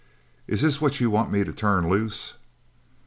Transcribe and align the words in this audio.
"Is 0.47 0.63
this 0.63 0.81
what 0.81 0.99
you 0.99 1.11
want 1.11 1.31
me 1.31 1.43
to 1.43 1.53
turn 1.53 1.87
loose?" 1.87 2.33